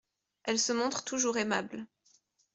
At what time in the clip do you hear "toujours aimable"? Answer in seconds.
1.03-1.85